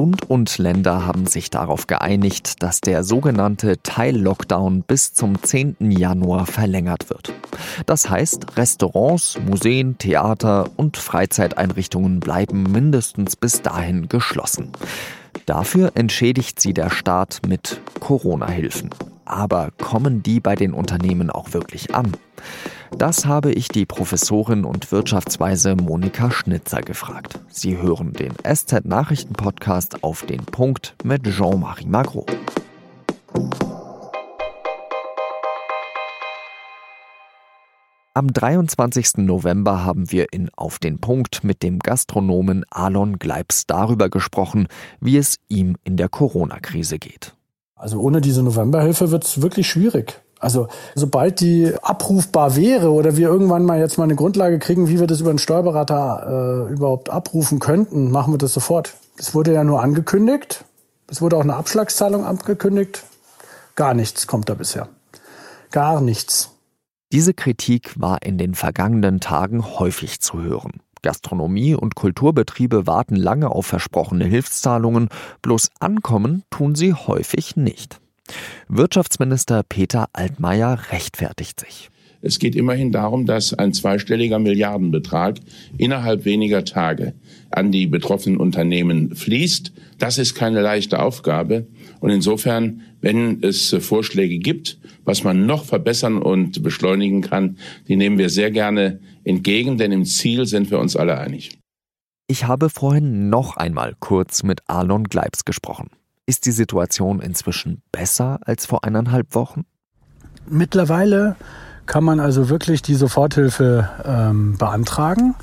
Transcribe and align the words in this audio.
Bund 0.00 0.30
und 0.30 0.56
Länder 0.56 1.04
haben 1.04 1.26
sich 1.26 1.50
darauf 1.50 1.86
geeinigt, 1.86 2.62
dass 2.62 2.80
der 2.80 3.04
sogenannte 3.04 3.82
Teil-Lockdown 3.82 4.80
bis 4.80 5.12
zum 5.12 5.42
10. 5.42 5.76
Januar 5.90 6.46
verlängert 6.46 7.10
wird. 7.10 7.34
Das 7.84 8.08
heißt, 8.08 8.56
Restaurants, 8.56 9.38
Museen, 9.46 9.98
Theater 9.98 10.70
und 10.76 10.96
Freizeiteinrichtungen 10.96 12.18
bleiben 12.18 12.62
mindestens 12.62 13.36
bis 13.36 13.60
dahin 13.60 14.08
geschlossen. 14.08 14.72
Dafür 15.50 15.90
entschädigt 15.96 16.60
sie 16.60 16.72
der 16.72 16.90
Staat 16.90 17.40
mit 17.44 17.80
Corona-Hilfen. 17.98 18.90
Aber 19.24 19.72
kommen 19.82 20.22
die 20.22 20.38
bei 20.38 20.54
den 20.54 20.72
Unternehmen 20.72 21.28
auch 21.28 21.52
wirklich 21.54 21.92
an? 21.92 22.12
Das 22.96 23.26
habe 23.26 23.50
ich 23.50 23.66
die 23.66 23.84
Professorin 23.84 24.64
und 24.64 24.92
Wirtschaftsweise 24.92 25.74
Monika 25.74 26.30
Schnitzer 26.30 26.82
gefragt. 26.82 27.40
Sie 27.48 27.76
hören 27.76 28.12
den 28.12 28.32
SZ-Nachrichten-Podcast 28.44 30.04
auf 30.04 30.24
den 30.24 30.44
Punkt 30.44 30.94
mit 31.02 31.24
Jean-Marie 31.24 31.86
Magro. 31.86 32.26
Am 38.20 38.30
23. 38.30 39.16
November 39.16 39.82
haben 39.82 40.12
wir 40.12 40.30
in 40.34 40.50
Auf 40.54 40.78
den 40.78 41.00
Punkt 41.00 41.42
mit 41.42 41.62
dem 41.62 41.78
Gastronomen 41.78 42.66
Alon 42.68 43.18
Gleibs 43.18 43.66
darüber 43.66 44.10
gesprochen, 44.10 44.68
wie 45.00 45.16
es 45.16 45.36
ihm 45.48 45.76
in 45.84 45.96
der 45.96 46.10
Corona-Krise 46.10 46.98
geht. 46.98 47.32
Also 47.76 47.98
ohne 47.98 48.20
diese 48.20 48.42
Novemberhilfe 48.42 49.10
wird 49.10 49.24
es 49.24 49.40
wirklich 49.40 49.70
schwierig. 49.70 50.20
Also 50.38 50.68
sobald 50.94 51.40
die 51.40 51.72
abrufbar 51.80 52.56
wäre 52.56 52.92
oder 52.92 53.16
wir 53.16 53.28
irgendwann 53.28 53.64
mal 53.64 53.78
jetzt 53.78 53.96
mal 53.96 54.04
eine 54.04 54.16
Grundlage 54.16 54.58
kriegen, 54.58 54.88
wie 54.88 55.00
wir 55.00 55.06
das 55.06 55.22
über 55.22 55.30
einen 55.30 55.38
Steuerberater 55.38 56.66
äh, 56.68 56.72
überhaupt 56.74 57.08
abrufen 57.08 57.58
könnten, 57.58 58.10
machen 58.10 58.34
wir 58.34 58.38
das 58.38 58.52
sofort. 58.52 58.96
Es 59.16 59.34
wurde 59.34 59.54
ja 59.54 59.64
nur 59.64 59.82
angekündigt. 59.82 60.66
Es 61.08 61.22
wurde 61.22 61.38
auch 61.38 61.44
eine 61.44 61.56
Abschlagszahlung 61.56 62.26
angekündigt. 62.26 63.02
Gar 63.76 63.94
nichts 63.94 64.26
kommt 64.26 64.50
da 64.50 64.52
bisher. 64.52 64.88
Gar 65.70 66.02
nichts. 66.02 66.50
Diese 67.12 67.34
Kritik 67.34 67.98
war 68.00 68.22
in 68.22 68.38
den 68.38 68.54
vergangenen 68.54 69.18
Tagen 69.18 69.64
häufig 69.64 70.20
zu 70.20 70.42
hören. 70.42 70.74
Gastronomie 71.02 71.74
und 71.74 71.96
Kulturbetriebe 71.96 72.86
warten 72.86 73.16
lange 73.16 73.50
auf 73.50 73.66
versprochene 73.66 74.26
Hilfszahlungen, 74.26 75.08
bloß 75.42 75.70
ankommen 75.80 76.44
tun 76.50 76.76
sie 76.76 76.94
häufig 76.94 77.56
nicht. 77.56 78.00
Wirtschaftsminister 78.68 79.64
Peter 79.64 80.08
Altmaier 80.12 80.78
rechtfertigt 80.92 81.58
sich. 81.58 81.90
Es 82.22 82.38
geht 82.38 82.54
immerhin 82.54 82.92
darum, 82.92 83.26
dass 83.26 83.54
ein 83.54 83.72
zweistelliger 83.72 84.38
Milliardenbetrag 84.38 85.38
innerhalb 85.78 86.24
weniger 86.24 86.64
Tage 86.64 87.14
an 87.50 87.72
die 87.72 87.86
betroffenen 87.86 88.38
Unternehmen 88.38 89.14
fließt. 89.14 89.72
Das 89.98 90.18
ist 90.18 90.34
keine 90.34 90.60
leichte 90.60 91.00
Aufgabe. 91.00 91.66
Und 92.00 92.10
insofern, 92.10 92.82
wenn 93.00 93.42
es 93.42 93.76
Vorschläge 93.80 94.38
gibt, 94.38 94.78
was 95.04 95.24
man 95.24 95.46
noch 95.46 95.64
verbessern 95.64 96.18
und 96.18 96.62
beschleunigen 96.62 97.22
kann, 97.22 97.58
die 97.88 97.96
nehmen 97.96 98.18
wir 98.18 98.30
sehr 98.30 98.50
gerne 98.50 99.00
entgegen, 99.24 99.78
denn 99.78 99.92
im 99.92 100.04
Ziel 100.04 100.46
sind 100.46 100.70
wir 100.70 100.78
uns 100.78 100.96
alle 100.96 101.18
einig. 101.18 101.58
Ich 102.28 102.44
habe 102.44 102.70
vorhin 102.70 103.28
noch 103.28 103.56
einmal 103.56 103.94
kurz 103.98 104.44
mit 104.44 104.60
Alon 104.68 105.04
Gleibs 105.04 105.44
gesprochen. 105.44 105.90
Ist 106.26 106.46
die 106.46 106.52
Situation 106.52 107.20
inzwischen 107.20 107.82
besser 107.90 108.38
als 108.44 108.66
vor 108.66 108.84
eineinhalb 108.84 109.34
Wochen? 109.34 109.64
Mittlerweile 110.48 111.34
kann 111.86 112.04
man 112.04 112.20
also 112.20 112.48
wirklich 112.48 112.82
die 112.82 112.94
Soforthilfe 112.94 113.90
ähm, 114.04 114.56
beantragen. 114.56 115.34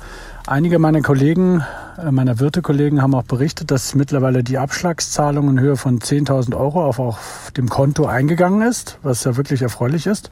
Einige 0.48 0.78
meiner 0.78 1.02
Kollegen, 1.02 1.62
äh, 1.98 2.10
meiner 2.10 2.38
Wirtekollegen 2.38 3.02
haben 3.02 3.14
auch 3.14 3.24
berichtet, 3.24 3.70
dass 3.70 3.94
mittlerweile 3.94 4.42
die 4.42 4.56
Abschlagszahlung 4.56 5.50
in 5.50 5.60
Höhe 5.60 5.76
von 5.76 6.00
10.000 6.00 6.56
Euro 6.56 6.86
auf, 6.86 6.98
auf 6.98 7.52
dem 7.54 7.68
Konto 7.68 8.06
eingegangen 8.06 8.66
ist, 8.66 8.98
was 9.02 9.24
ja 9.24 9.36
wirklich 9.36 9.60
erfreulich 9.60 10.06
ist. 10.06 10.30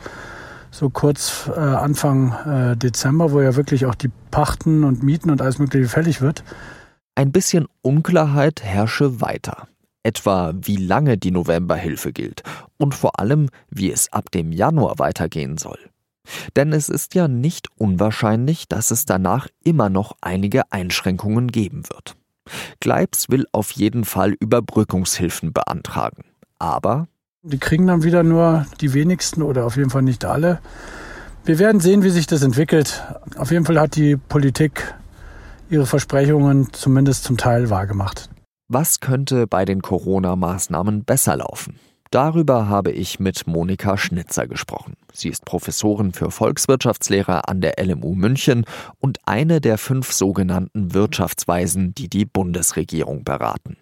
So 0.71 0.89
kurz 0.89 1.51
äh, 1.55 1.61
Anfang 1.61 2.33
äh, 2.33 2.77
Dezember, 2.79 3.31
wo 3.31 3.43
ja 3.43 3.57
wirklich 3.57 3.85
auch 3.85 3.95
die 3.95 4.11
Pachten 4.31 4.85
und 4.85 5.03
Mieten 5.03 5.29
und 5.29 5.43
alles 5.43 5.59
Mögliche 5.59 5.87
fällig 5.87 6.23
wird. 6.23 6.45
Ein 7.15 7.31
bisschen 7.31 7.67
Unklarheit 7.83 8.63
herrsche 8.63 9.21
weiter 9.21 9.69
etwa 10.03 10.55
wie 10.55 10.77
lange 10.77 11.19
die 11.19 11.33
Novemberhilfe 11.33 12.13
gilt 12.15 12.43
und 12.79 12.95
vor 12.95 13.21
allem, 13.21 13.51
wie 13.69 13.91
es 13.91 14.11
ab 14.13 14.31
dem 14.31 14.51
Januar 14.51 14.99
weitergehen 14.99 15.59
soll. 15.59 15.79
Denn 16.57 16.73
es 16.73 16.89
ist 16.89 17.15
ja 17.15 17.29
nicht 17.29 17.69
unwahrscheinlich, 17.77 18.69
dass 18.69 18.91
es 18.91 19.05
danach 19.05 19.49
immer 19.63 19.89
noch 19.89 20.17
einige 20.21 20.73
Einschränkungen 20.73 21.49
geben 21.49 21.83
wird. 21.89 22.17
Gleibs 22.81 23.29
will 23.29 23.47
auf 23.53 23.73
jeden 23.73 24.05
Fall 24.05 24.33
Überbrückungshilfen 24.39 25.53
beantragen. 25.53 26.25
Aber 26.59 27.09
die 27.43 27.59
kriegen 27.59 27.87
dann 27.87 28.03
wieder 28.03 28.23
nur 28.23 28.67
die 28.81 28.93
wenigsten 28.93 29.43
oder 29.43 29.67
auf 29.67 29.77
jeden 29.77 29.91
Fall 29.91 30.03
nicht 30.03 30.25
alle. 30.25 30.59
Wir 31.45 31.61
werden 31.61 31.81
sehen, 31.81 32.03
wie 32.03 32.11
sich 32.11 32.27
das 32.27 32.43
entwickelt. 32.43 33.05
Auf 33.37 33.53
jeden 33.53 33.65
Fall 33.65 33.79
hat 33.79 33.95
die 33.95 34.17
Politik 34.17 34.95
ihre 35.71 35.87
Versprechungen 35.87 36.73
zumindest 36.73 37.23
zum 37.23 37.37
Teil 37.37 37.71
wahrgemacht. 37.71 38.29
Was 38.69 38.99
könnte 38.99 39.47
bei 39.47 39.65
den 39.65 39.81
Corona-Maßnahmen 39.81 41.05
besser 41.05 41.37
laufen? 41.37 41.79
Darüber 42.17 42.67
habe 42.71 42.93
ich 42.93 43.21
mit 43.21 43.47
Monika 43.47 43.99
Schnitzer 43.99 44.47
gesprochen. 44.47 44.95
Sie 45.13 45.29
ist 45.29 45.45
Professorin 45.45 46.15
für 46.15 46.31
Volkswirtschaftslehre 46.31 47.47
an 47.47 47.61
der 47.61 47.75
LMU 47.79 48.15
München 48.15 48.65
und 49.01 49.19
eine 49.27 49.61
der 49.61 49.77
fünf 49.77 50.13
sogenannten 50.13 50.95
Wirtschaftsweisen, 50.95 51.95
die 51.95 52.09
die 52.09 52.25
Bundesregierung 52.25 53.23
beraten. 53.23 53.77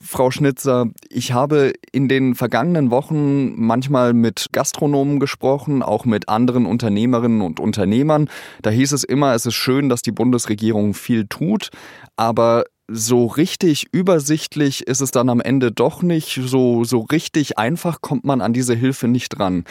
Frau 0.00 0.30
Schnitzer, 0.30 0.86
ich 1.08 1.32
habe 1.32 1.72
in 1.90 2.08
den 2.08 2.36
vergangenen 2.36 2.92
Wochen 2.92 3.60
manchmal 3.60 4.12
mit 4.12 4.50
Gastronomen 4.52 5.18
gesprochen, 5.18 5.82
auch 5.82 6.04
mit 6.04 6.28
anderen 6.28 6.66
Unternehmerinnen 6.66 7.40
und 7.40 7.58
Unternehmern. 7.58 8.28
Da 8.62 8.70
hieß 8.70 8.92
es 8.92 9.02
immer, 9.02 9.34
es 9.34 9.46
ist 9.46 9.54
schön, 9.54 9.88
dass 9.88 10.02
die 10.02 10.12
Bundesregierung 10.12 10.94
viel 10.94 11.26
tut, 11.26 11.70
aber 12.14 12.66
so 12.88 13.26
richtig 13.26 13.86
übersichtlich 13.92 14.86
ist 14.86 15.00
es 15.00 15.10
dann 15.10 15.28
am 15.28 15.40
Ende 15.40 15.72
doch 15.72 16.02
nicht. 16.02 16.40
So, 16.44 16.84
so 16.84 17.00
richtig 17.00 17.58
einfach 17.58 18.00
kommt 18.00 18.24
man 18.24 18.40
an 18.40 18.52
diese 18.52 18.74
Hilfe 18.74 19.08
nicht 19.08 19.30
dran. 19.30 19.64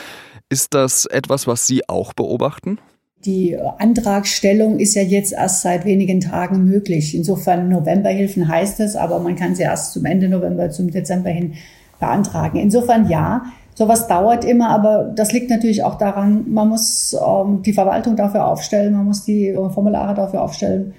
Ist 0.50 0.74
das 0.74 1.06
etwas, 1.06 1.48
was 1.48 1.68
Sie 1.68 1.88
auch 1.88 2.14
beobachten? 2.14 2.80
Die 3.26 3.58
Antragstellung 3.78 4.80
ist 4.80 4.96
ja 4.96 5.02
jetzt 5.02 5.32
erst 5.32 5.62
seit 5.62 5.86
wenigen 5.86 6.20
Tagen 6.20 6.66
möglich. 6.66 7.16
Insofern 7.16 7.70
Novemberhilfen 7.70 8.48
heißt 8.48 8.82
es, 8.82 8.98
aber 8.98 9.20
man 9.20 9.38
kann 9.38 9.56
sie 9.56 9.64
erst 9.64 9.94
zum 9.94 10.04
Ende 10.06 10.28
November, 10.28 10.70
zum 10.72 10.92
Dezember 10.92 11.30
hin 11.30 11.54
beantragen. 12.02 12.58
Insofern 12.60 13.08
ja, 13.08 13.46
sowas 13.76 14.08
dauert 14.08 14.44
immer, 14.44 14.70
aber 14.70 15.14
das 15.16 15.32
liegt 15.32 15.50
natürlich 15.50 15.86
auch 15.86 15.98
daran, 15.98 16.52
man 16.52 16.68
muss 16.68 17.14
ähm, 17.14 17.62
die 17.62 17.72
Verwaltung 17.72 18.18
dafür 18.18 18.46
aufstellen, 18.46 18.94
man 18.94 19.06
muss 19.06 19.24
die 19.24 19.48
äh, 19.48 19.70
Formulare 19.70 20.16
dafür 20.16 20.42
aufstellen 20.42 20.94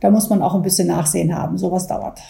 da 0.00 0.10
muss 0.10 0.28
man 0.30 0.42
auch 0.42 0.54
ein 0.54 0.62
bisschen 0.62 0.88
Nachsehen 0.88 1.34
haben. 1.34 1.58
Sowas 1.58 1.86
dauert. 1.86 2.20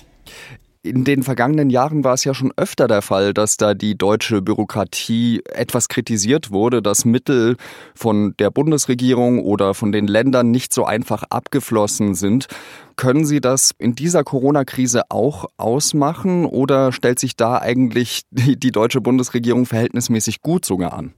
In 0.83 1.05
den 1.05 1.25
vergangenen 1.25 1.71
Jahren 1.71 2.05
war 2.05 2.15
es 2.15 2.23
ja 2.25 2.35
schon 2.35 2.53
öfter 2.57 2.87
der 2.87 3.03
Fall, 3.03 3.35
dass 3.35 3.57
da 3.57 3.75
die 3.75 3.99
deutsche 3.99 4.41
Bürokratie 4.43 5.43
etwas 5.45 5.89
kritisiert 5.89 6.53
wurde, 6.53 6.81
dass 6.81 7.05
Mittel 7.05 7.57
von 7.97 8.35
der 8.39 8.51
Bundesregierung 8.51 9.41
oder 9.45 9.75
von 9.75 9.91
den 9.91 10.07
Ländern 10.07 10.53
nicht 10.53 10.73
so 10.73 10.85
einfach 10.85 11.25
abgeflossen 11.31 12.15
sind. 12.15 12.47
Können 12.95 13.27
Sie 13.27 13.41
das 13.41 13.73
in 13.79 13.97
dieser 13.97 14.23
Corona-Krise 14.23 15.03
auch 15.11 15.47
ausmachen 15.57 16.47
oder 16.47 16.93
stellt 16.93 17.19
sich 17.19 17.35
da 17.35 17.59
eigentlich 17.59 18.23
die, 18.31 18.71
deutsche 18.71 19.01
Bundesregierung 19.01 19.67
verhältnismäßig 19.67 20.43
gut 20.43 20.65
sogar 20.65 20.93
an? 20.93 21.13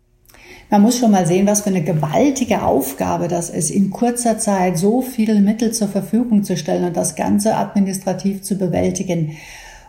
Man 0.73 0.83
muss 0.83 0.99
schon 0.99 1.11
mal 1.11 1.27
sehen, 1.27 1.49
was 1.49 1.63
für 1.63 1.71
eine 1.71 1.83
gewaltige 1.83 2.63
Aufgabe 2.63 3.27
das 3.27 3.51
ist, 3.51 3.71
in 3.71 3.91
kurzer 3.91 4.39
Zeit 4.39 4.79
so 4.79 5.03
viele 5.03 5.41
Mittel 5.41 5.73
zur 5.73 5.89
Verfügung 5.89 6.45
zu 6.45 6.57
stellen 6.57 6.85
und 6.85 6.97
das 6.97 7.17
Ganze 7.17 7.57
administrativ 7.57 8.43
zu 8.43 8.55
bewältigen. 8.57 9.33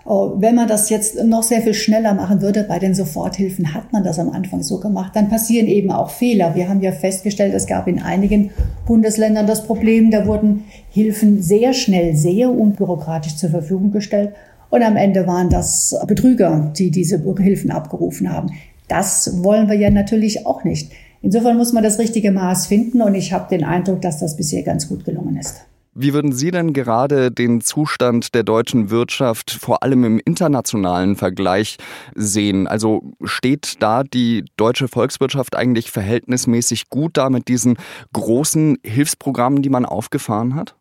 Oh, 0.06 0.34
wenn 0.40 0.56
man 0.56 0.68
das 0.68 0.90
jetzt 0.90 1.24
noch 1.24 1.44
sehr 1.44 1.62
viel 1.62 1.76
schneller 1.76 2.16
machen 2.16 2.42
würde, 2.42 2.64
bei 2.64 2.80
den 2.80 2.96
Soforthilfen 2.96 3.76
hat 3.76 3.94
man 3.94 4.04
das 4.04 4.18
am 4.18 4.32
Anfang 4.32 4.64
so 4.64 4.80
gemacht, 4.80 5.12
dann 5.16 5.30
passieren 5.30 5.68
eben 5.68 5.92
auch 5.92 6.10
Fehler. 6.10 6.56
Wir 6.56 6.68
haben 6.68 6.82
ja 6.82 6.92
festgestellt, 6.92 7.54
es 7.54 7.68
gab 7.68 7.88
in 7.88 8.02
einigen 8.02 8.50
Bundesländern 8.88 9.46
das 9.46 9.68
Problem, 9.68 10.10
da 10.10 10.26
wurden 10.26 10.64
Hilfen 10.90 11.44
sehr 11.44 11.74
schnell, 11.74 12.16
sehr 12.16 12.50
unbürokratisch 12.50 13.36
zur 13.36 13.52
Verfügung 13.52 13.92
gestellt. 13.92 14.32
Und 14.72 14.82
am 14.82 14.96
Ende 14.96 15.28
waren 15.28 15.52
das 15.52 15.96
Betrüger, 16.08 16.72
die 16.76 16.90
diese 16.90 17.22
Hilfen 17.38 17.70
abgerufen 17.70 18.34
haben. 18.34 18.50
Das 18.92 19.42
wollen 19.42 19.70
wir 19.70 19.78
ja 19.78 19.90
natürlich 19.90 20.46
auch 20.46 20.66
nicht. 20.66 20.92
Insofern 21.22 21.56
muss 21.56 21.72
man 21.72 21.82
das 21.82 21.98
richtige 21.98 22.30
Maß 22.30 22.68
finden 22.68 23.02
und 23.02 23.16
ich 23.16 23.32
habe 23.32 23.48
den 23.50 23.64
Eindruck, 23.64 24.02
dass 24.02 24.20
das 24.20 24.36
bisher 24.36 24.64
ganz 24.64 24.90
gut 24.90 25.06
gelungen 25.06 25.38
ist. 25.38 25.62
Wie 25.94 26.14
würden 26.14 26.34
Sie 26.34 26.52
denn 26.52 26.74
gerade 26.74 27.32
den 27.32 27.62
Zustand 27.62 28.36
der 28.36 28.44
deutschen 28.44 28.90
Wirtschaft 28.90 29.52
vor 29.52 29.82
allem 29.82 30.04
im 30.04 30.20
internationalen 30.20 31.16
Vergleich 31.16 31.78
sehen? 32.16 32.68
Also 32.68 33.14
steht 33.24 33.76
da 33.80 34.04
die 34.04 34.44
deutsche 34.58 34.90
Volkswirtschaft 34.90 35.56
eigentlich 35.56 35.90
verhältnismäßig 35.90 36.90
gut 36.90 37.16
da 37.16 37.30
mit 37.30 37.48
diesen 37.48 37.78
großen 38.12 38.78
Hilfsprogrammen, 38.86 39.62
die 39.62 39.70
man 39.70 39.86
aufgefahren 39.86 40.56
hat? 40.56 40.76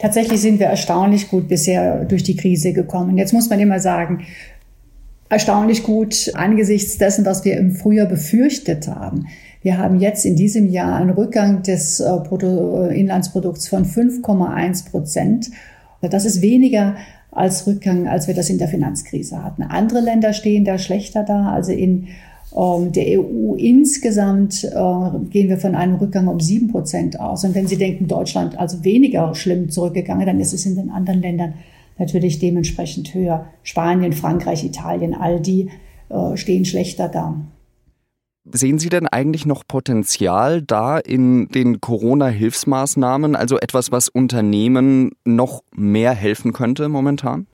Tatsächlich 0.00 0.40
sind 0.40 0.58
wir 0.58 0.66
erstaunlich 0.66 1.28
gut 1.28 1.46
bisher 1.46 2.04
durch 2.04 2.24
die 2.24 2.36
Krise 2.36 2.72
gekommen. 2.72 3.16
Jetzt 3.16 3.32
muss 3.32 3.48
man 3.48 3.60
immer 3.60 3.78
sagen, 3.78 4.24
erstaunlich 5.34 5.82
gut 5.82 6.30
angesichts 6.34 6.96
dessen, 6.96 7.26
was 7.26 7.44
wir 7.44 7.56
im 7.56 7.72
Frühjahr 7.72 8.06
befürchtet 8.06 8.86
haben. 8.86 9.26
Wir 9.62 9.78
haben 9.78 9.98
jetzt 9.98 10.24
in 10.24 10.36
diesem 10.36 10.70
Jahr 10.70 10.94
einen 10.94 11.10
Rückgang 11.10 11.62
des 11.62 11.98
äh, 11.98 12.04
Bruttoinlandsprodukts 12.04 13.66
von 13.66 13.84
5,1 13.84 14.90
Prozent. 14.90 15.50
Das 16.02 16.24
ist 16.24 16.40
weniger 16.40 16.94
als 17.32 17.66
Rückgang, 17.66 18.06
als 18.06 18.28
wir 18.28 18.34
das 18.34 18.48
in 18.48 18.58
der 18.58 18.68
Finanzkrise 18.68 19.42
hatten. 19.42 19.64
Andere 19.64 20.00
Länder 20.00 20.34
stehen 20.34 20.64
da 20.64 20.78
schlechter 20.78 21.24
da. 21.24 21.50
Also 21.50 21.72
in 21.72 22.06
ähm, 22.56 22.92
der 22.92 23.18
EU 23.18 23.54
insgesamt 23.56 24.62
äh, 24.62 25.28
gehen 25.30 25.48
wir 25.48 25.58
von 25.58 25.74
einem 25.74 25.96
Rückgang 25.96 26.28
um 26.28 26.38
sieben 26.38 26.68
Prozent 26.68 27.18
aus. 27.18 27.42
Und 27.42 27.56
wenn 27.56 27.66
Sie 27.66 27.78
denken, 27.78 28.06
Deutschland 28.06 28.56
also 28.56 28.84
weniger 28.84 29.34
schlimm 29.34 29.68
zurückgegangen, 29.68 30.26
dann 30.26 30.38
ist 30.38 30.52
es 30.52 30.64
in 30.64 30.76
den 30.76 30.90
anderen 30.90 31.20
Ländern 31.20 31.54
natürlich 31.98 32.38
dementsprechend 32.38 33.14
höher. 33.14 33.46
Spanien, 33.62 34.12
Frankreich, 34.12 34.64
Italien, 34.64 35.14
all 35.14 35.40
die 35.40 35.70
äh, 36.08 36.36
stehen 36.36 36.64
schlechter 36.64 37.08
da. 37.08 37.36
Sehen 38.52 38.78
Sie 38.78 38.90
denn 38.90 39.06
eigentlich 39.06 39.46
noch 39.46 39.66
Potenzial 39.66 40.60
da 40.60 40.98
in 40.98 41.48
den 41.48 41.80
Corona-Hilfsmaßnahmen, 41.80 43.36
also 43.36 43.58
etwas, 43.58 43.90
was 43.90 44.08
Unternehmen 44.08 45.12
noch 45.24 45.62
mehr 45.74 46.12
helfen 46.12 46.52
könnte 46.52 46.90
momentan? 46.90 47.46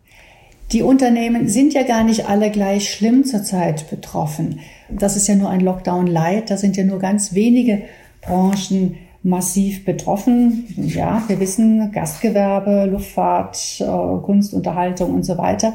Die 0.72 0.82
Unternehmen 0.82 1.48
sind 1.48 1.74
ja 1.74 1.84
gar 1.84 2.02
nicht 2.02 2.28
alle 2.28 2.50
gleich 2.50 2.92
schlimm 2.92 3.24
zurzeit 3.24 3.88
betroffen. 3.88 4.60
Das 4.88 5.16
ist 5.16 5.28
ja 5.28 5.36
nur 5.36 5.50
ein 5.50 5.60
Lockdown 5.60 6.06
Light. 6.06 6.50
Da 6.50 6.56
sind 6.56 6.76
ja 6.76 6.84
nur 6.84 6.98
ganz 6.98 7.34
wenige 7.34 7.82
Branchen 8.20 8.96
massiv 9.22 9.84
betroffen. 9.84 10.64
Ja, 10.76 11.22
wir 11.26 11.40
wissen 11.40 11.92
Gastgewerbe, 11.92 12.86
Luftfahrt, 12.90 13.80
äh, 13.80 14.22
Kunst, 14.22 14.54
Unterhaltung 14.54 15.14
und 15.14 15.24
so 15.24 15.36
weiter. 15.36 15.74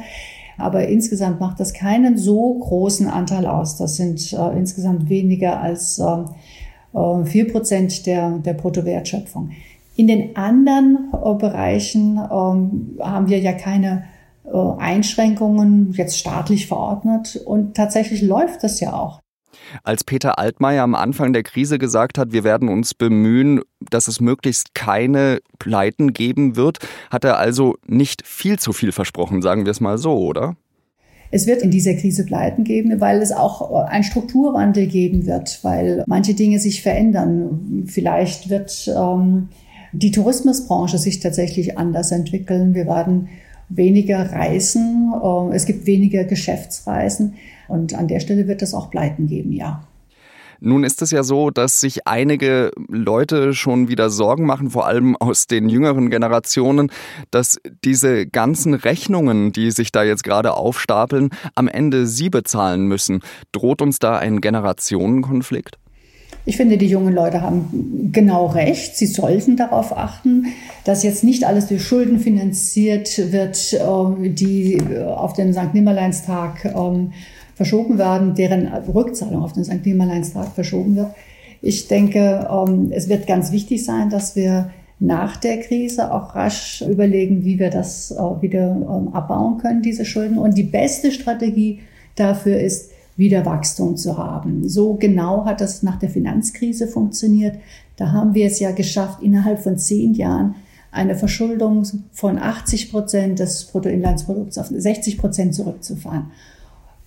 Aber 0.58 0.88
insgesamt 0.88 1.38
macht 1.38 1.60
das 1.60 1.74
keinen 1.74 2.16
so 2.16 2.54
großen 2.54 3.08
Anteil 3.08 3.46
aus. 3.46 3.76
Das 3.76 3.96
sind 3.96 4.32
äh, 4.32 4.56
insgesamt 4.56 5.08
weniger 5.08 5.60
als 5.60 5.98
äh, 5.98 7.24
vier 7.24 7.46
äh, 7.46 7.50
Prozent 7.50 8.06
der, 8.06 8.38
der 8.38 8.54
Bruttowertschöpfung. 8.54 9.50
In 9.96 10.08
den 10.08 10.36
anderen 10.36 11.12
äh, 11.12 11.34
Bereichen 11.34 12.18
ähm, 12.18 12.98
haben 13.00 13.28
wir 13.28 13.38
ja 13.38 13.52
keine 13.52 14.04
äh, 14.44 14.56
Einschränkungen 14.78 15.92
jetzt 15.92 16.18
staatlich 16.18 16.66
verordnet 16.66 17.36
und 17.44 17.74
tatsächlich 17.76 18.22
läuft 18.22 18.62
das 18.62 18.80
ja 18.80 18.94
auch. 18.94 19.20
Als 19.82 20.04
Peter 20.04 20.38
Altmaier 20.38 20.82
am 20.82 20.94
Anfang 20.94 21.32
der 21.32 21.42
Krise 21.42 21.78
gesagt 21.78 22.18
hat, 22.18 22.32
wir 22.32 22.44
werden 22.44 22.68
uns 22.68 22.94
bemühen, 22.94 23.60
dass 23.90 24.08
es 24.08 24.20
möglichst 24.20 24.74
keine 24.74 25.40
Pleiten 25.58 26.12
geben 26.12 26.56
wird, 26.56 26.78
hat 27.10 27.24
er 27.24 27.38
also 27.38 27.76
nicht 27.86 28.26
viel 28.26 28.58
zu 28.58 28.72
viel 28.72 28.92
versprochen, 28.92 29.42
sagen 29.42 29.64
wir 29.64 29.70
es 29.70 29.80
mal 29.80 29.98
so, 29.98 30.16
oder? 30.16 30.56
Es 31.30 31.46
wird 31.46 31.62
in 31.62 31.70
dieser 31.70 31.94
Krise 31.94 32.24
Pleiten 32.24 32.64
geben, 32.64 33.00
weil 33.00 33.20
es 33.20 33.32
auch 33.32 33.84
einen 33.86 34.04
Strukturwandel 34.04 34.86
geben 34.86 35.26
wird, 35.26 35.58
weil 35.62 36.04
manche 36.06 36.34
Dinge 36.34 36.60
sich 36.60 36.82
verändern. 36.82 37.84
Vielleicht 37.86 38.48
wird 38.48 38.88
ähm, 38.96 39.48
die 39.92 40.12
Tourismusbranche 40.12 40.98
sich 40.98 41.20
tatsächlich 41.20 41.78
anders 41.78 42.12
entwickeln. 42.12 42.74
Wir 42.74 42.86
werden 42.86 43.28
weniger 43.68 44.32
reisen, 44.32 45.12
äh, 45.22 45.54
es 45.54 45.66
gibt 45.66 45.86
weniger 45.86 46.24
Geschäftsreisen. 46.24 47.34
Und 47.68 47.94
an 47.94 48.08
der 48.08 48.20
Stelle 48.20 48.46
wird 48.46 48.62
es 48.62 48.74
auch 48.74 48.90
Pleiten 48.90 49.26
geben, 49.26 49.52
ja. 49.52 49.82
Nun 50.60 50.84
ist 50.84 51.02
es 51.02 51.10
ja 51.10 51.22
so, 51.22 51.50
dass 51.50 51.80
sich 51.80 52.06
einige 52.06 52.70
Leute 52.88 53.52
schon 53.52 53.88
wieder 53.88 54.08
Sorgen 54.08 54.46
machen, 54.46 54.70
vor 54.70 54.86
allem 54.86 55.16
aus 55.16 55.46
den 55.46 55.68
jüngeren 55.68 56.08
Generationen, 56.10 56.90
dass 57.30 57.58
diese 57.84 58.26
ganzen 58.26 58.74
Rechnungen, 58.74 59.52
die 59.52 59.70
sich 59.70 59.92
da 59.92 60.02
jetzt 60.02 60.24
gerade 60.24 60.54
aufstapeln, 60.54 61.30
am 61.54 61.68
Ende 61.68 62.06
sie 62.06 62.30
bezahlen 62.30 62.86
müssen. 62.86 63.20
Droht 63.52 63.82
uns 63.82 63.98
da 63.98 64.16
ein 64.16 64.40
Generationenkonflikt? 64.40 65.76
Ich 66.48 66.56
finde, 66.56 66.78
die 66.78 66.86
jungen 66.86 67.12
Leute 67.12 67.42
haben 67.42 68.10
genau 68.12 68.46
recht. 68.46 68.96
Sie 68.96 69.06
sollten 69.06 69.56
darauf 69.56 69.96
achten, 69.96 70.46
dass 70.84 71.02
jetzt 71.02 71.24
nicht 71.24 71.44
alles 71.44 71.66
durch 71.66 71.82
Schulden 71.82 72.20
finanziert 72.20 73.32
wird, 73.32 73.74
ähm, 73.74 74.34
die 74.34 74.80
auf 75.04 75.32
den 75.32 75.52
St. 75.52 75.74
Nimmerleinstag 75.74 76.64
ähm, 76.66 77.12
verschoben 77.56 77.96
werden, 77.96 78.34
deren 78.34 78.68
Rückzahlung 78.68 79.42
auf 79.42 79.54
den 79.54 79.64
St. 79.64 79.84
Nimmerleinstag 79.84 80.52
verschoben 80.54 80.94
wird. 80.94 81.08
Ich 81.62 81.88
denke, 81.88 82.46
ähm, 82.50 82.92
es 82.92 83.08
wird 83.08 83.26
ganz 83.26 83.50
wichtig 83.50 83.82
sein, 83.84 84.10
dass 84.10 84.36
wir 84.36 84.70
nach 85.00 85.38
der 85.38 85.60
Krise 85.60 86.12
auch 86.12 86.34
rasch 86.34 86.82
überlegen, 86.82 87.44
wie 87.44 87.58
wir 87.58 87.70
das 87.70 88.10
äh, 88.10 88.42
wieder 88.42 88.70
ähm, 88.72 89.08
abbauen 89.14 89.56
können, 89.56 89.80
diese 89.80 90.04
Schulden. 90.04 90.36
Und 90.36 90.56
die 90.58 90.64
beste 90.64 91.10
Strategie 91.10 91.80
dafür 92.14 92.60
ist, 92.60 92.90
wieder 93.16 93.46
Wachstum 93.46 93.96
zu 93.96 94.18
haben. 94.18 94.68
So 94.68 94.94
genau 94.94 95.46
hat 95.46 95.62
das 95.62 95.82
nach 95.82 95.98
der 95.98 96.10
Finanzkrise 96.10 96.86
funktioniert. 96.86 97.56
Da 97.96 98.12
haben 98.12 98.34
wir 98.34 98.46
es 98.46 98.60
ja 98.60 98.72
geschafft, 98.72 99.22
innerhalb 99.22 99.60
von 99.60 99.78
zehn 99.78 100.12
Jahren 100.12 100.56
eine 100.90 101.14
Verschuldung 101.14 101.84
von 102.12 102.38
80 102.38 102.90
Prozent 102.90 103.38
des 103.38 103.64
Bruttoinlandsprodukts 103.64 104.58
auf 104.58 104.66
60 104.66 105.16
Prozent 105.16 105.54
zurückzufahren 105.54 106.30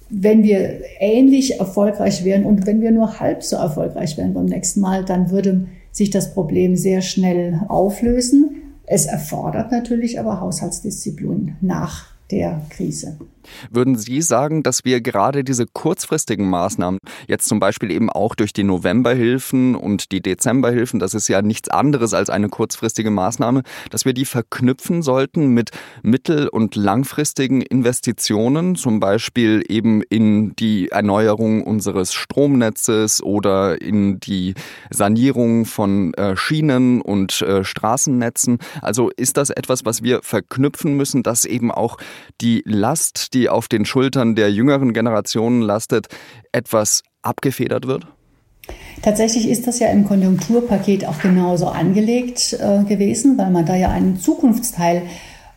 wenn 0.09 0.43
wir 0.43 0.81
ähnlich 0.99 1.59
erfolgreich 1.59 2.23
wären 2.23 2.45
und 2.45 2.65
wenn 2.65 2.81
wir 2.81 2.91
nur 2.91 3.19
halb 3.19 3.43
so 3.43 3.55
erfolgreich 3.55 4.17
wären 4.17 4.33
beim 4.33 4.45
nächsten 4.45 4.81
Mal, 4.81 5.05
dann 5.05 5.29
würde 5.31 5.67
sich 5.91 6.09
das 6.09 6.33
Problem 6.33 6.75
sehr 6.75 7.01
schnell 7.01 7.61
auflösen. 7.67 8.55
Es 8.85 9.05
erfordert 9.05 9.71
natürlich 9.71 10.19
aber 10.19 10.41
Haushaltsdisziplin 10.41 11.55
nach 11.61 12.07
der 12.31 12.61
Krise. 12.69 13.17
Würden 13.69 13.97
Sie 13.97 14.21
sagen, 14.21 14.63
dass 14.63 14.85
wir 14.85 15.01
gerade 15.01 15.43
diese 15.43 15.65
kurzfristigen 15.65 16.49
Maßnahmen, 16.49 16.99
jetzt 17.27 17.47
zum 17.47 17.59
Beispiel 17.59 17.91
eben 17.91 18.09
auch 18.09 18.35
durch 18.35 18.53
die 18.53 18.63
Novemberhilfen 18.63 19.75
und 19.75 20.11
die 20.11 20.21
Dezemberhilfen, 20.21 20.99
das 20.99 21.13
ist 21.13 21.27
ja 21.27 21.41
nichts 21.41 21.69
anderes 21.69 22.13
als 22.13 22.29
eine 22.29 22.49
kurzfristige 22.49 23.11
Maßnahme, 23.11 23.63
dass 23.89 24.05
wir 24.05 24.13
die 24.13 24.25
verknüpfen 24.25 25.01
sollten 25.01 25.47
mit 25.47 25.71
mittel- 26.03 26.47
und 26.47 26.75
langfristigen 26.75 27.61
Investitionen, 27.61 28.75
zum 28.75 28.99
Beispiel 28.99 29.63
eben 29.67 30.01
in 30.01 30.55
die 30.55 30.89
Erneuerung 30.89 31.63
unseres 31.63 32.13
Stromnetzes 32.13 33.21
oder 33.23 33.81
in 33.81 34.19
die 34.19 34.53
Sanierung 34.89 35.65
von 35.65 36.13
äh, 36.13 36.35
Schienen 36.35 37.01
und 37.01 37.41
äh, 37.41 37.63
Straßennetzen. 37.63 38.59
Also 38.81 39.09
ist 39.15 39.37
das 39.37 39.49
etwas, 39.49 39.85
was 39.85 40.03
wir 40.03 40.21
verknüpfen 40.23 40.95
müssen, 40.95 41.23
dass 41.23 41.45
eben 41.45 41.71
auch 41.71 41.97
die 42.41 42.63
Last, 42.65 43.33
die 43.33 43.38
auf 43.47 43.69
den 43.69 43.85
Schultern 43.85 44.35
der 44.35 44.51
jüngeren 44.51 44.91
Generationen 44.91 45.61
lastet, 45.61 46.07
etwas 46.51 47.03
abgefedert 47.21 47.87
wird? 47.87 48.07
Tatsächlich 49.01 49.47
ist 49.47 49.65
das 49.67 49.79
ja 49.79 49.87
im 49.87 50.05
Konjunkturpaket 50.05 51.05
auch 51.05 51.19
genauso 51.19 51.67
angelegt 51.67 52.53
äh, 52.59 52.83
gewesen, 52.83 53.37
weil 53.37 53.51
man 53.51 53.65
da 53.65 53.75
ja 53.75 53.89
einen 53.89 54.17
Zukunftsteil 54.17 55.03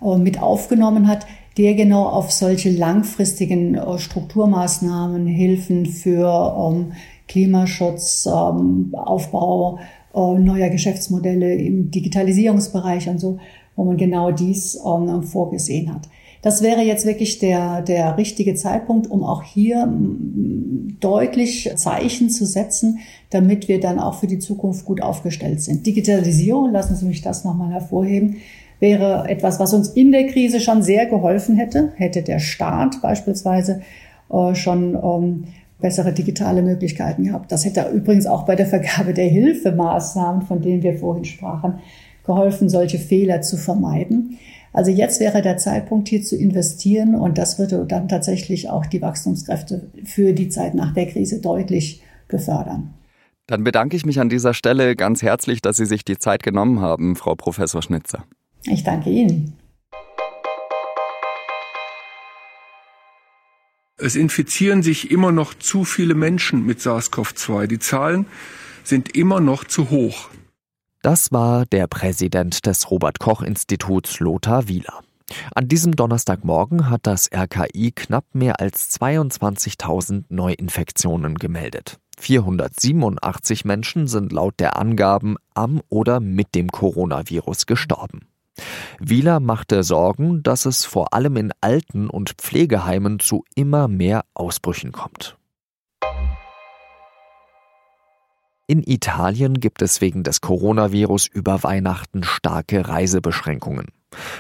äh, 0.00 0.16
mit 0.16 0.40
aufgenommen 0.40 1.08
hat, 1.08 1.26
der 1.58 1.74
genau 1.74 2.06
auf 2.06 2.30
solche 2.30 2.70
langfristigen 2.70 3.74
äh, 3.74 3.98
Strukturmaßnahmen, 3.98 5.26
Hilfen 5.26 5.86
für 5.86 6.56
ähm, 6.58 6.92
Klimaschutz, 7.28 8.26
ähm, 8.26 8.94
Aufbau 8.94 9.78
äh, 10.14 10.38
neuer 10.38 10.68
Geschäftsmodelle 10.70 11.54
im 11.54 11.90
Digitalisierungsbereich 11.90 13.08
und 13.08 13.18
so, 13.18 13.38
wo 13.76 13.84
man 13.84 13.96
genau 13.96 14.30
dies 14.30 14.78
ähm, 14.84 15.22
vorgesehen 15.22 15.92
hat. 15.92 16.08
Das 16.42 16.60
wäre 16.60 16.82
jetzt 16.82 17.06
wirklich 17.06 17.38
der, 17.38 17.82
der 17.82 18.18
richtige 18.18 18.54
Zeitpunkt, 18.54 19.08
um 19.08 19.22
auch 19.22 19.44
hier 19.44 19.88
deutlich 20.98 21.70
Zeichen 21.76 22.30
zu 22.30 22.44
setzen, 22.44 22.98
damit 23.30 23.68
wir 23.68 23.80
dann 23.80 24.00
auch 24.00 24.14
für 24.14 24.26
die 24.26 24.40
Zukunft 24.40 24.84
gut 24.84 25.00
aufgestellt 25.00 25.62
sind. 25.62 25.86
Digitalisierung, 25.86 26.72
lassen 26.72 26.96
Sie 26.96 27.06
mich 27.06 27.22
das 27.22 27.44
nochmal 27.44 27.72
hervorheben, 27.72 28.38
wäre 28.80 29.28
etwas, 29.28 29.60
was 29.60 29.72
uns 29.72 29.90
in 29.90 30.10
der 30.10 30.26
Krise 30.26 30.58
schon 30.58 30.82
sehr 30.82 31.06
geholfen 31.06 31.54
hätte. 31.54 31.92
Hätte 31.94 32.22
der 32.22 32.40
Staat 32.40 33.00
beispielsweise 33.00 33.82
äh, 34.28 34.56
schon 34.56 34.96
ähm, 34.96 35.44
bessere 35.80 36.12
digitale 36.12 36.62
Möglichkeiten 36.62 37.22
gehabt. 37.22 37.52
Das 37.52 37.64
hätte 37.64 37.88
übrigens 37.94 38.26
auch 38.26 38.44
bei 38.44 38.56
der 38.56 38.66
Vergabe 38.66 39.14
der 39.14 39.28
Hilfemaßnahmen, 39.28 40.42
von 40.42 40.60
denen 40.60 40.82
wir 40.82 40.98
vorhin 40.98 41.24
sprachen, 41.24 41.74
geholfen, 42.26 42.68
solche 42.68 42.98
Fehler 42.98 43.42
zu 43.42 43.56
vermeiden. 43.56 44.38
Also 44.72 44.90
jetzt 44.90 45.20
wäre 45.20 45.42
der 45.42 45.58
Zeitpunkt, 45.58 46.08
hier 46.08 46.22
zu 46.22 46.36
investieren 46.36 47.14
und 47.14 47.36
das 47.36 47.58
würde 47.58 47.84
dann 47.86 48.08
tatsächlich 48.08 48.70
auch 48.70 48.86
die 48.86 49.02
Wachstumskräfte 49.02 49.90
für 50.04 50.32
die 50.32 50.48
Zeit 50.48 50.74
nach 50.74 50.94
der 50.94 51.06
Krise 51.06 51.40
deutlich 51.40 52.02
befördern. 52.28 52.94
Dann 53.46 53.64
bedanke 53.64 53.96
ich 53.96 54.06
mich 54.06 54.18
an 54.18 54.28
dieser 54.28 54.54
Stelle 54.54 54.96
ganz 54.96 55.20
herzlich, 55.20 55.60
dass 55.60 55.76
Sie 55.76 55.84
sich 55.84 56.04
die 56.04 56.16
Zeit 56.16 56.42
genommen 56.42 56.80
haben, 56.80 57.16
Frau 57.16 57.34
Professor 57.34 57.82
Schnitzer. 57.82 58.24
Ich 58.64 58.84
danke 58.84 59.10
Ihnen. 59.10 59.54
Es 63.98 64.16
infizieren 64.16 64.82
sich 64.82 65.10
immer 65.10 65.32
noch 65.32 65.54
zu 65.54 65.84
viele 65.84 66.14
Menschen 66.14 66.64
mit 66.64 66.80
SARS-CoV-2. 66.80 67.66
Die 67.66 67.78
Zahlen 67.78 68.26
sind 68.84 69.14
immer 69.14 69.40
noch 69.40 69.64
zu 69.64 69.90
hoch. 69.90 70.30
Das 71.02 71.32
war 71.32 71.66
der 71.66 71.88
Präsident 71.88 72.64
des 72.64 72.88
Robert 72.88 73.18
Koch 73.18 73.42
Instituts 73.42 74.20
Lothar 74.20 74.68
Wieler. 74.68 75.00
An 75.52 75.66
diesem 75.66 75.96
Donnerstagmorgen 75.96 76.90
hat 76.90 77.08
das 77.08 77.28
RKI 77.34 77.90
knapp 77.90 78.24
mehr 78.34 78.60
als 78.60 79.00
22.000 79.00 80.26
Neuinfektionen 80.28 81.38
gemeldet. 81.38 81.98
487 82.18 83.64
Menschen 83.64 84.06
sind 84.06 84.30
laut 84.30 84.54
der 84.60 84.76
Angaben 84.76 85.38
am 85.54 85.80
oder 85.88 86.20
mit 86.20 86.54
dem 86.54 86.68
Coronavirus 86.68 87.66
gestorben. 87.66 88.28
Wieler 89.00 89.40
machte 89.40 89.82
Sorgen, 89.82 90.44
dass 90.44 90.66
es 90.66 90.84
vor 90.84 91.14
allem 91.14 91.36
in 91.36 91.52
Alten- 91.60 92.10
und 92.10 92.34
Pflegeheimen 92.38 93.18
zu 93.18 93.44
immer 93.56 93.88
mehr 93.88 94.24
Ausbrüchen 94.34 94.92
kommt. 94.92 95.36
In 98.72 98.82
Italien 98.82 99.60
gibt 99.60 99.82
es 99.82 100.00
wegen 100.00 100.22
des 100.22 100.40
Coronavirus 100.40 101.26
über 101.26 101.62
Weihnachten 101.62 102.22
starke 102.22 102.88
Reisebeschränkungen. 102.88 103.88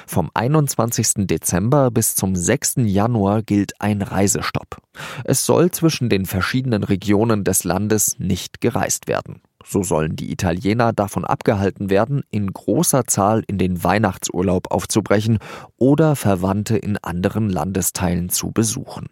Vom 0.06 0.30
21. 0.32 1.26
Dezember 1.26 1.90
bis 1.90 2.14
zum 2.14 2.34
6. 2.34 2.76
Januar 2.76 3.42
gilt 3.42 3.78
ein 3.78 4.00
Reisestopp. 4.00 4.78
Es 5.24 5.44
soll 5.44 5.70
zwischen 5.70 6.08
den 6.08 6.24
verschiedenen 6.24 6.82
Regionen 6.82 7.44
des 7.44 7.64
Landes 7.64 8.18
nicht 8.18 8.62
gereist 8.62 9.06
werden. 9.06 9.42
So 9.66 9.82
sollen 9.82 10.16
die 10.16 10.32
Italiener 10.32 10.94
davon 10.94 11.26
abgehalten 11.26 11.90
werden, 11.90 12.22
in 12.30 12.54
großer 12.54 13.04
Zahl 13.04 13.44
in 13.46 13.58
den 13.58 13.84
Weihnachtsurlaub 13.84 14.70
aufzubrechen 14.70 15.40
oder 15.76 16.16
Verwandte 16.16 16.78
in 16.78 16.96
anderen 16.96 17.50
Landesteilen 17.50 18.30
zu 18.30 18.50
besuchen. 18.50 19.08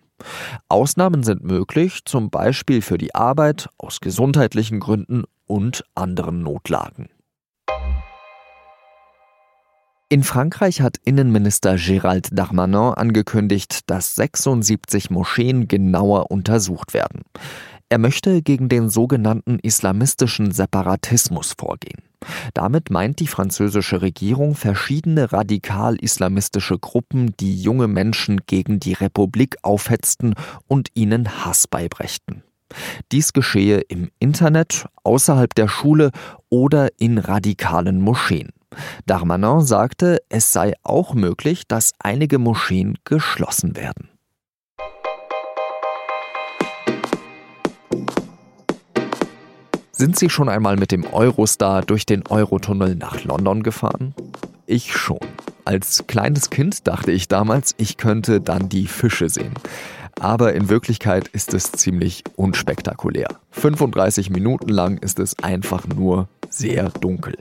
Ausnahmen 0.69 1.23
sind 1.23 1.45
möglich, 1.45 2.05
zum 2.05 2.31
Beispiel 2.31 2.83
für 2.83 2.99
die 2.99 3.15
Arbeit, 3.15 3.69
aus 3.79 4.01
gesundheitlichen 4.01 4.81
Gründen 4.81 5.25
und 5.47 5.85
anderen 5.95 6.43
Notlagen. 6.43 7.09
In 10.13 10.25
Frankreich 10.25 10.81
hat 10.81 10.97
Innenminister 11.05 11.75
Gérald 11.75 12.31
Darmanin 12.33 12.95
angekündigt, 12.95 13.89
dass 13.89 14.17
76 14.17 15.11
Moscheen 15.11 15.69
genauer 15.69 16.33
untersucht 16.33 16.95
werden. 16.95 17.23
Er 17.91 17.99
möchte 17.99 18.41
gegen 18.41 18.69
den 18.69 18.89
sogenannten 18.89 19.59
islamistischen 19.59 20.53
Separatismus 20.53 21.55
vorgehen. 21.59 22.03
Damit 22.55 22.89
meint 22.89 23.19
die 23.19 23.27
französische 23.27 24.01
Regierung 24.01 24.55
verschiedene 24.55 25.33
radikal-islamistische 25.33 26.79
Gruppen, 26.79 27.35
die 27.41 27.61
junge 27.61 27.89
Menschen 27.89 28.43
gegen 28.47 28.79
die 28.79 28.93
Republik 28.93 29.57
aufhetzten 29.63 30.35
und 30.69 30.91
ihnen 30.95 31.45
Hass 31.45 31.67
beibrächten. 31.67 32.45
Dies 33.11 33.33
geschehe 33.33 33.81
im 33.81 34.11
Internet, 34.21 34.87
außerhalb 35.03 35.53
der 35.57 35.67
Schule 35.67 36.13
oder 36.49 36.91
in 37.01 37.19
radikalen 37.19 38.01
Moscheen. 38.01 38.51
Darmanin 39.07 39.63
sagte, 39.63 40.19
es 40.29 40.53
sei 40.53 40.75
auch 40.85 41.15
möglich, 41.15 41.67
dass 41.67 41.91
einige 41.99 42.39
Moscheen 42.39 42.99
geschlossen 43.05 43.75
werden. 43.75 44.10
Sind 50.01 50.19
Sie 50.19 50.31
schon 50.31 50.49
einmal 50.49 50.77
mit 50.77 50.93
dem 50.93 51.05
Eurostar 51.05 51.83
durch 51.83 52.07
den 52.07 52.27
Eurotunnel 52.27 52.95
nach 52.95 53.23
London 53.23 53.63
gefahren? 53.63 54.15
Ich 54.65 54.97
schon. 54.97 55.21
Als 55.67 56.07
kleines 56.07 56.49
Kind 56.49 56.89
dachte 56.89 57.13
ich 57.13 57.29
damals, 57.29 57.75
ich 57.77 57.99
könnte 57.99 58.41
dann 58.41 58.71
die 58.71 58.87
Fische 58.87 59.29
sehen. 59.29 59.53
Aber 60.19 60.55
in 60.55 60.71
Wirklichkeit 60.71 61.29
ist 61.29 61.53
es 61.53 61.73
ziemlich 61.73 62.25
unspektakulär. 62.37 63.29
35 63.51 64.31
Minuten 64.31 64.71
lang 64.71 64.97
ist 64.97 65.19
es 65.19 65.39
einfach 65.41 65.87
nur 65.87 66.31
sehr 66.49 66.89
dunkel. 66.89 67.37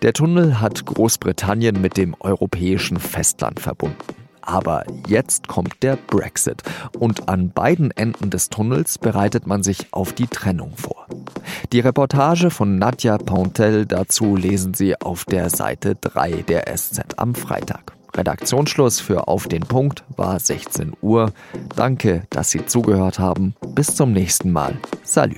Der 0.00 0.14
Tunnel 0.14 0.62
hat 0.62 0.86
Großbritannien 0.86 1.78
mit 1.78 1.98
dem 1.98 2.16
europäischen 2.20 2.98
Festland 2.98 3.60
verbunden. 3.60 4.21
Aber 4.42 4.84
jetzt 5.06 5.48
kommt 5.48 5.82
der 5.82 5.96
Brexit 5.96 6.62
und 6.98 7.28
an 7.28 7.50
beiden 7.50 7.90
Enden 7.90 8.30
des 8.30 8.50
Tunnels 8.50 8.98
bereitet 8.98 9.46
man 9.46 9.62
sich 9.62 9.92
auf 9.92 10.12
die 10.12 10.26
Trennung 10.26 10.74
vor. 10.76 11.06
Die 11.72 11.80
Reportage 11.80 12.50
von 12.50 12.78
Nadja 12.78 13.18
Pontel 13.18 13.86
dazu 13.86 14.36
lesen 14.36 14.74
Sie 14.74 15.00
auf 15.00 15.24
der 15.24 15.48
Seite 15.50 15.94
3 15.94 16.42
der 16.42 16.64
SZ 16.76 17.00
am 17.16 17.34
Freitag. 17.34 17.92
Redaktionsschluss 18.14 19.00
für 19.00 19.28
Auf 19.28 19.48
den 19.48 19.62
Punkt 19.62 20.04
war 20.16 20.38
16 20.38 20.92
Uhr. 21.00 21.32
Danke, 21.76 22.24
dass 22.30 22.50
Sie 22.50 22.66
zugehört 22.66 23.18
haben. 23.18 23.54
Bis 23.74 23.94
zum 23.96 24.12
nächsten 24.12 24.52
Mal. 24.52 24.76
Salü. 25.02 25.36